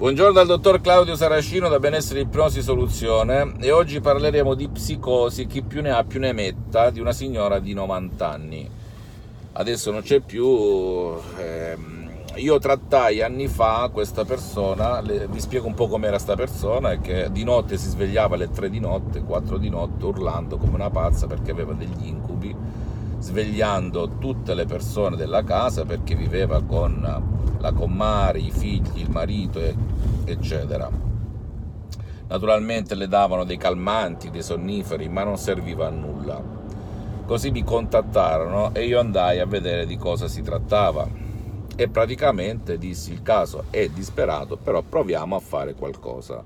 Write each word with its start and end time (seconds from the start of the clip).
Buongiorno 0.00 0.32
dal 0.32 0.46
dottor 0.46 0.80
Claudio 0.80 1.14
Saracino 1.14 1.68
da 1.68 1.78
Benessere 1.78 2.20
Ipnosi 2.20 2.62
Soluzione 2.62 3.56
e 3.60 3.70
oggi 3.70 4.00
parleremo 4.00 4.54
di 4.54 4.66
psicosi, 4.66 5.46
chi 5.46 5.60
più 5.60 5.82
ne 5.82 5.90
ha 5.90 6.04
più 6.04 6.18
ne 6.20 6.32
metta, 6.32 6.88
di 6.88 7.00
una 7.00 7.12
signora 7.12 7.58
di 7.58 7.74
90 7.74 8.26
anni. 8.26 8.70
Adesso 9.52 9.90
non 9.90 10.00
c'è 10.00 10.20
più, 10.20 10.46
ehm, 11.36 12.10
io 12.36 12.58
trattai 12.58 13.20
anni 13.20 13.46
fa 13.46 13.90
questa 13.92 14.24
persona, 14.24 15.02
le, 15.02 15.28
vi 15.28 15.38
spiego 15.38 15.66
un 15.66 15.74
po' 15.74 15.86
com'era 15.86 16.12
questa 16.12 16.34
persona, 16.34 16.96
che 16.96 17.28
di 17.30 17.44
notte 17.44 17.76
si 17.76 17.90
svegliava 17.90 18.36
alle 18.36 18.48
3 18.48 18.70
di 18.70 18.80
notte, 18.80 19.20
4 19.20 19.58
di 19.58 19.68
notte, 19.68 20.06
urlando 20.06 20.56
come 20.56 20.76
una 20.76 20.88
pazza 20.88 21.26
perché 21.26 21.50
aveva 21.50 21.74
degli 21.74 22.06
incubi, 22.06 22.56
svegliando 23.18 24.16
tutte 24.18 24.54
le 24.54 24.64
persone 24.64 25.16
della 25.16 25.44
casa 25.44 25.84
perché 25.84 26.14
viveva 26.14 26.62
con 26.62 27.39
la 27.60 27.72
comare, 27.72 28.38
i 28.38 28.50
figli, 28.50 29.00
il 29.00 29.10
marito, 29.10 29.60
eccetera. 30.24 30.90
Naturalmente 32.28 32.94
le 32.94 33.08
davano 33.08 33.44
dei 33.44 33.56
calmanti, 33.56 34.30
dei 34.30 34.42
sonniferi, 34.42 35.08
ma 35.08 35.24
non 35.24 35.36
serviva 35.36 35.86
a 35.86 35.90
nulla. 35.90 36.40
Così 37.26 37.50
mi 37.50 37.62
contattarono 37.62 38.74
e 38.74 38.86
io 38.86 38.98
andai 38.98 39.40
a 39.40 39.46
vedere 39.46 39.86
di 39.86 39.96
cosa 39.96 40.28
si 40.28 40.42
trattava. 40.42 41.08
E 41.76 41.88
praticamente 41.88 42.78
dissi 42.78 43.12
il 43.12 43.22
caso 43.22 43.64
è 43.70 43.88
disperato, 43.88 44.56
però 44.56 44.82
proviamo 44.82 45.36
a 45.36 45.40
fare 45.40 45.74
qualcosa. 45.74 46.42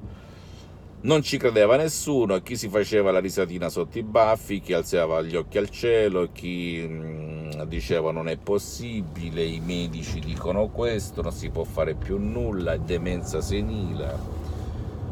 Non 1.02 1.22
ci 1.22 1.36
credeva 1.36 1.76
nessuno, 1.76 2.40
chi 2.40 2.56
si 2.56 2.68
faceva 2.68 3.10
la 3.10 3.18
risatina 3.18 3.68
sotto 3.68 3.98
i 3.98 4.02
baffi, 4.02 4.60
chi 4.60 4.72
alzava 4.72 5.20
gli 5.20 5.36
occhi 5.36 5.58
al 5.58 5.68
cielo, 5.68 6.30
chi 6.32 6.82
mm, 6.86 7.33
diceva 7.62 8.10
non 8.10 8.28
è 8.28 8.36
possibile, 8.36 9.44
i 9.44 9.60
medici 9.60 10.18
dicono 10.18 10.66
questo, 10.68 11.22
non 11.22 11.30
si 11.30 11.50
può 11.50 11.62
fare 11.62 11.94
più 11.94 12.18
nulla, 12.18 12.72
è 12.72 12.78
demenza 12.80 13.40
senile 13.40 14.18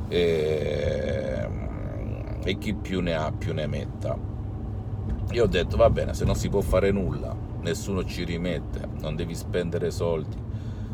e, 0.09 1.49
e 2.43 2.59
chi 2.59 2.74
più 2.74 3.01
ne 3.01 3.15
ha 3.15 3.30
più 3.30 3.54
ne 3.54 3.66
metta. 3.68 4.18
Io 5.30 5.45
ho 5.45 5.46
detto 5.46 5.76
va 5.76 5.88
bene, 5.88 6.15
se 6.15 6.24
non 6.24 6.34
si 6.34 6.49
può 6.49 6.60
fare 6.60 6.90
nulla, 6.90 7.34
nessuno 7.60 8.04
ci 8.04 8.24
rimette, 8.24 8.88
non 9.01 9.15
devi 9.15 9.34
spendere 9.37 9.93
soldi, 9.93 10.37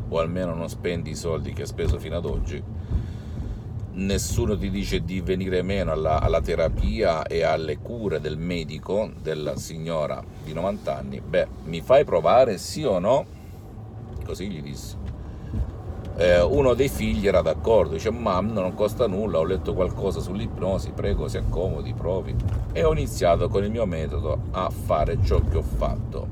o 0.09 0.19
almeno 0.19 0.53
non 0.53 0.69
spendi 0.69 1.09
i 1.09 1.15
soldi 1.15 1.53
che 1.53 1.61
hai 1.61 1.67
speso 1.67 1.97
fino 1.97 2.15
ad 2.15 2.25
oggi 2.25 2.63
nessuno 3.99 4.57
ti 4.57 4.69
dice 4.69 5.01
di 5.01 5.21
venire 5.21 5.61
meno 5.61 5.91
alla, 5.91 6.19
alla, 6.21 6.41
terapia 6.41 7.23
e 7.23 7.43
alle 7.43 7.77
cure 7.77 8.19
del 8.19 8.37
medico 8.37 9.11
della 9.21 9.55
signora 9.57 10.23
di 10.43 10.53
90 10.53 10.97
anni, 10.97 11.21
beh, 11.21 11.47
mi 11.65 11.81
fai 11.81 12.03
provare 12.05 12.57
sì 12.57 12.83
o 12.83 12.99
no? 12.99 13.25
Così 14.25 14.49
gli 14.49 14.61
dissi. 14.61 14.95
Eh, 16.17 16.41
uno 16.41 16.73
dei 16.73 16.89
figli 16.89 17.27
era 17.27 17.41
d'accordo, 17.41 17.93
dice 17.93 18.11
mamma 18.11 18.59
non 18.59 18.73
costa 18.73 19.07
nulla, 19.07 19.39
ho 19.39 19.45
letto 19.45 19.73
qualcosa 19.73 20.19
sull'ipnosi, 20.19 20.91
prego 20.91 21.27
si 21.27 21.37
accomodi, 21.37 21.93
provi. 21.93 22.35
E 22.73 22.83
ho 22.83 22.91
iniziato 22.91 23.47
con 23.47 23.63
il 23.63 23.71
mio 23.71 23.85
metodo 23.85 24.37
a 24.51 24.69
fare 24.69 25.17
ciò 25.23 25.39
che 25.49 25.57
ho 25.57 25.61
fatto. 25.61 26.27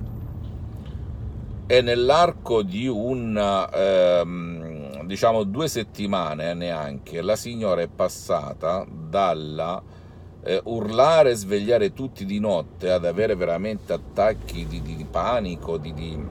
E 1.67 1.81
nell'arco 1.81 2.63
di 2.63 2.87
un... 2.87 3.37
Ehm, 3.73 4.66
diciamo 5.07 5.43
due 5.43 5.67
settimane 5.67 6.53
neanche, 6.53 7.21
la 7.21 7.35
signora 7.35 7.81
è 7.81 7.87
passata 7.87 8.85
dalla 8.87 9.81
eh, 10.43 10.61
urlare 10.65 11.31
e 11.31 11.35
svegliare 11.35 11.93
tutti 11.93 12.25
di 12.25 12.39
notte 12.39 12.91
ad 12.91 13.05
avere 13.05 13.35
veramente 13.35 13.93
attacchi 13.93 14.67
di, 14.67 14.81
di, 14.81 14.95
di 14.95 15.05
panico, 15.05 15.77
di, 15.77 15.93
di, 15.93 16.27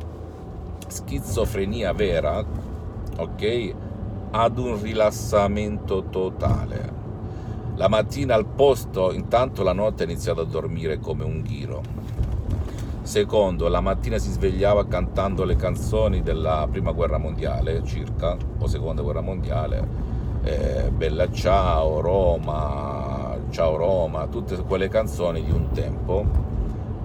schizofrenia 0.87 1.93
vera, 1.93 2.45
ok? 3.17 3.75
Ad 4.31 4.59
un 4.59 4.81
rilassamento 4.81 6.05
totale. 6.11 6.95
La 7.75 7.89
mattina 7.89 8.35
al 8.35 8.47
posto, 8.47 9.13
intanto 9.13 9.63
la 9.63 9.73
notte 9.73 10.05
ha 10.05 10.07
iniziato 10.07 10.43
a 10.43 10.47
dormire 10.47 10.99
come 11.01 11.25
un 11.25 11.43
ghiro 11.43 12.06
Secondo, 13.06 13.69
la 13.69 13.81
mattina 13.81 14.19
si 14.19 14.33
svegliava 14.33 14.89
cantando 14.89 15.44
le 15.44 15.55
canzoni 15.55 16.22
della 16.22 16.67
prima 16.69 16.91
guerra 16.91 17.19
mondiale, 17.19 17.84
circa, 17.84 18.37
o 18.59 18.67
seconda 18.67 19.00
guerra 19.00 19.21
mondiale, 19.21 19.89
eh, 20.43 20.91
Bella 20.91 21.31
Ciao, 21.31 22.00
Roma, 22.00 23.39
Ciao 23.50 23.77
Roma, 23.77 24.27
tutte 24.27 24.56
quelle 24.56 24.89
canzoni 24.89 25.44
di 25.44 25.53
un 25.53 25.71
tempo. 25.71 26.27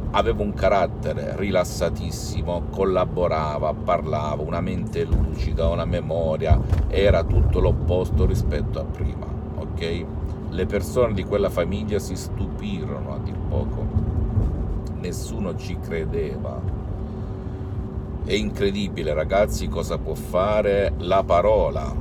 Aveva 0.10 0.42
un 0.42 0.56
carattere 0.56 1.36
rilassatissimo, 1.38 2.64
collaborava, 2.72 3.72
parlava, 3.72 4.42
una 4.42 4.60
mente 4.60 5.04
lucida, 5.04 5.70
una 5.70 5.86
memoria, 5.86 6.60
era 6.88 7.24
tutto 7.24 7.60
l'opposto 7.60 8.26
rispetto 8.26 8.80
a 8.80 8.84
prima, 8.86 9.28
ok? 9.56 10.06
Le 10.50 10.66
persone 10.66 11.14
di 11.14 11.24
quella 11.24 11.52
famiglia 11.52 12.00
si 12.00 12.16
stupirono 12.16 13.14
a 13.14 13.18
dir 13.20 13.38
poco 13.38 14.21
nessuno 15.02 15.58
ci 15.58 15.78
credeva. 15.80 16.60
È 18.24 18.34
incredibile 18.34 19.14
ragazzi 19.14 19.68
cosa 19.68 19.98
può 19.98 20.14
fare 20.14 20.94
la 21.00 21.24
parola, 21.24 21.94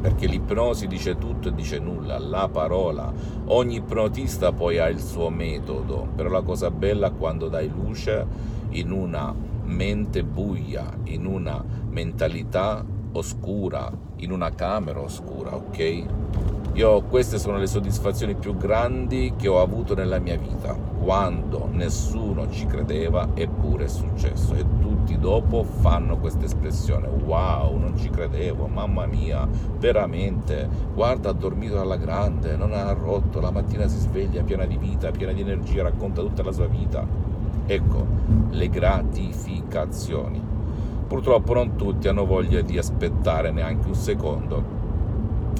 perché 0.00 0.26
l'ipnosi 0.26 0.86
dice 0.86 1.18
tutto 1.18 1.48
e 1.48 1.54
dice 1.54 1.78
nulla, 1.78 2.18
la 2.18 2.48
parola. 2.48 3.12
Ogni 3.46 3.76
ipnotista 3.76 4.52
poi 4.52 4.78
ha 4.78 4.88
il 4.88 4.98
suo 4.98 5.28
metodo, 5.28 6.08
però 6.14 6.30
la 6.30 6.42
cosa 6.42 6.70
bella 6.70 7.08
è 7.08 7.12
quando 7.16 7.48
dai 7.48 7.68
luce 7.68 8.26
in 8.70 8.90
una 8.90 9.34
mente 9.64 10.24
buia, 10.24 10.90
in 11.04 11.26
una 11.26 11.62
mentalità 11.90 12.84
oscura, 13.12 13.90
in 14.16 14.32
una 14.32 14.50
camera 14.54 15.00
oscura, 15.00 15.54
ok? 15.54 16.06
Io 16.76 17.00
queste 17.04 17.38
sono 17.38 17.56
le 17.56 17.66
soddisfazioni 17.66 18.34
più 18.34 18.54
grandi 18.54 19.32
che 19.34 19.48
ho 19.48 19.62
avuto 19.62 19.94
nella 19.94 20.18
mia 20.18 20.36
vita, 20.36 20.74
quando 20.74 21.70
nessuno 21.72 22.50
ci 22.50 22.66
credeva 22.66 23.30
eppure 23.32 23.84
è 23.84 23.88
successo 23.88 24.52
e 24.52 24.62
tutti 24.78 25.18
dopo 25.18 25.64
fanno 25.64 26.18
questa 26.18 26.44
espressione, 26.44 27.06
wow, 27.06 27.78
non 27.78 27.96
ci 27.96 28.10
credevo, 28.10 28.66
mamma 28.66 29.06
mia, 29.06 29.48
veramente, 29.78 30.68
guarda 30.92 31.30
ha 31.30 31.32
dormito 31.32 31.80
alla 31.80 31.96
grande, 31.96 32.56
non 32.56 32.74
ha 32.74 32.92
rotto, 32.92 33.40
la 33.40 33.50
mattina 33.50 33.88
si 33.88 33.96
sveglia 33.96 34.42
piena 34.42 34.66
di 34.66 34.76
vita, 34.76 35.10
piena 35.12 35.32
di 35.32 35.40
energia, 35.40 35.82
racconta 35.82 36.20
tutta 36.20 36.42
la 36.42 36.52
sua 36.52 36.66
vita. 36.66 37.06
Ecco, 37.64 38.06
le 38.50 38.68
gratificazioni. 38.68 40.42
Purtroppo 41.06 41.54
non 41.54 41.74
tutti 41.76 42.06
hanno 42.06 42.26
voglia 42.26 42.60
di 42.60 42.76
aspettare 42.76 43.50
neanche 43.50 43.88
un 43.88 43.94
secondo 43.94 44.76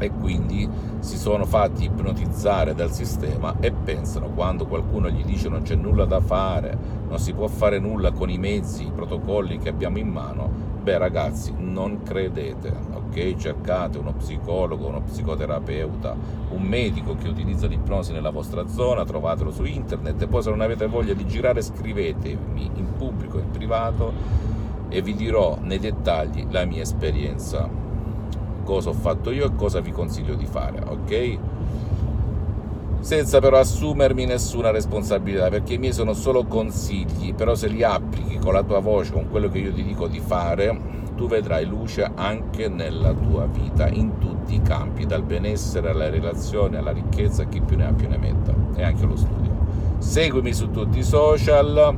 e 0.05 0.11
quindi 0.11 0.69
si 1.01 1.17
sono 1.17 1.45
fatti 1.45 1.85
ipnotizzare 1.85 2.75
dal 2.75 2.93
sistema 2.93 3.55
e 3.61 3.71
pensano 3.73 4.31
quando 4.31 4.67
qualcuno 4.67 5.09
gli 5.09 5.25
dice 5.25 5.49
non 5.49 5.63
c'è 5.63 5.75
nulla 5.75 6.05
da 6.05 6.21
fare, 6.21 6.77
non 7.09 7.19
si 7.19 7.33
può 7.33 7.47
fare 7.47 7.79
nulla 7.79 8.13
con 8.13 8.31
i 8.31 8.39
mezzi, 8.39 8.87
i 8.87 8.93
protocolli 8.93 9.59
che 9.59 9.69
abbiamo 9.69 9.99
in 9.99 10.09
mano, 10.09 10.51
beh 10.83 10.99
ragazzi 10.99 11.55
non 11.57 12.03
credete, 12.03 12.73
ok? 12.95 13.37
Cercate 13.37 13.99
uno 13.99 14.13
psicologo, 14.13 14.87
uno 14.87 15.03
psicoterapeuta, 15.03 16.15
un 16.51 16.63
medico 16.63 17.15
che 17.15 17.29
utilizza 17.29 17.67
l'ipnosi 17.67 18.13
nella 18.13 18.31
vostra 18.31 18.67
zona, 18.67 19.05
trovatelo 19.05 19.51
su 19.51 19.65
internet 19.65 20.23
e 20.23 20.27
poi 20.27 20.43
se 20.43 20.51
non 20.51 20.61
avete 20.61 20.87
voglia 20.87 21.15
di 21.15 21.27
girare 21.27 21.63
scrivetemi 21.63 22.71
in 22.75 22.93
pubblico, 22.97 23.39
in 23.39 23.51
privato 23.51 24.13
e 24.89 25.03
vi 25.03 25.15
dirò 25.15 25.59
nei 25.61 25.79
dettagli 25.79 26.47
la 26.51 26.65
mia 26.65 26.83
esperienza 26.83 27.85
cosa 28.67 28.91
ho 28.91 28.93
fatto 28.93 29.31
io 29.31 29.47
e 29.47 29.55
cosa 29.55 29.79
vi 29.81 29.93
consiglio 29.93 30.35
di 30.35 30.45
fare, 30.45 30.83
ok? 30.85 31.39
Senza 32.99 33.39
però 33.39 33.59
assumermi 33.59 34.25
nessuna 34.25 34.73
responsabilità, 34.73 35.49
perché 35.49 35.75
i 35.75 35.79
miei 35.79 35.93
sono 35.93 36.13
solo 36.13 36.45
consigli, 36.45 37.33
però 37.33 37.55
se 37.55 37.69
li 37.69 37.85
applichi 37.85 38.39
con 38.39 38.53
la 38.53 38.65
tua 38.65 38.81
voce, 38.81 39.13
con 39.13 39.29
quello 39.31 39.49
che 39.49 39.59
io 39.59 39.73
ti 39.73 39.85
dico 39.85 40.09
di 40.09 40.19
fare, 40.19 40.77
tu 41.15 41.29
vedrai 41.29 41.65
luce 41.65 42.11
anche 42.13 42.69
nella 42.69 43.13
tua 43.13 43.47
vita, 43.47 43.89
in 43.89 44.19
tutti 44.19 44.57
i 44.57 44.63
campi, 44.63 45.07
dal 45.07 45.23
benessere 45.23 45.91
alla 45.91 46.11
relazione, 46.11 46.79
alla 46.79 46.91
ricchezza, 46.91 47.45
chi 47.45 47.61
più 47.61 47.77
ne 47.77 47.87
ha 47.87 47.93
più 47.93 48.09
ne 48.09 48.19
metta, 48.19 48.53
e 48.75 48.83
anche 48.83 49.07
lo 49.07 49.15
studio. 49.15 49.55
Seguimi 49.99 50.53
su 50.53 50.73
tutti 50.73 50.99
i 50.99 51.05
social, 51.05 51.97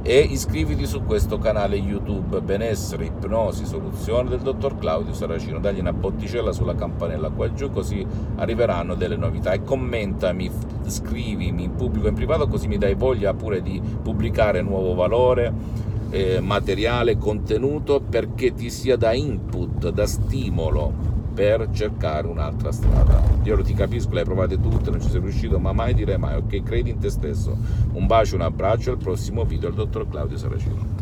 e 0.03 0.19
iscriviti 0.19 0.87
su 0.87 1.05
questo 1.05 1.39
canale 1.39 1.77
YouTube 1.77 2.41
Benessere, 2.41 3.05
Ipnosi, 3.05 3.65
Soluzione 3.65 4.29
del 4.29 4.41
dottor 4.41 4.77
Claudio 4.77 5.13
Saracino. 5.13 5.61
Dagli 5.61 5.79
una 5.79 5.93
botticella 5.93 6.51
sulla 6.51 6.75
campanella 6.75 7.31
qua 7.31 7.53
giù 7.53 7.71
così 7.71 8.05
arriveranno 8.35 8.97
delle 8.97 9.17
novità 9.17 9.53
e 9.53 9.63
commentami, 9.63 10.51
scrivimi 10.87 11.63
in 11.63 11.77
pubblico 11.77 12.07
e 12.07 12.09
in 12.11 12.17
privato 12.17 12.49
così 12.49 12.67
mi 12.67 12.77
dai 12.77 12.97
voglia 12.97 13.33
pure 13.35 13.63
di 13.63 13.81
pubblicare 14.03 14.63
nuovo 14.63 14.95
valore 14.95 15.95
eh, 16.17 16.41
materiale, 16.41 17.19
contenuto 17.19 18.01
perché 18.01 18.55
ti 18.55 18.71
sia 18.71 18.97
da 18.97 19.13
input, 19.13 19.91
da 19.91 20.07
stimolo 20.07 21.15
per 21.35 21.69
cercare 21.73 22.27
un'altra 22.27 22.73
strada. 22.73 23.23
Io 23.43 23.57
lo 23.57 23.63
ti 23.63 23.75
capisco, 23.75 24.13
le 24.15 24.21
hai 24.21 24.25
provate 24.25 24.59
tutte, 24.59 24.91
non 24.91 25.03
ci 25.03 25.11
sei 25.11 25.21
riuscito, 25.21 25.59
ma 25.59 25.73
mai 25.73 25.93
dire 25.93 26.17
mai, 26.17 26.37
ok? 26.37 26.63
Credi 26.63 26.91
in 26.91 26.99
te 26.99 27.11
stesso. 27.11 27.55
Un 27.93 28.07
bacio, 28.07 28.37
un 28.37 28.41
abbraccio, 28.41 28.91
al 28.91 28.97
prossimo 28.97 29.45
video, 29.45 29.69
il 29.69 29.75
dottor 29.75 30.09
Claudio 30.09 30.39
Saracino. 30.39 30.96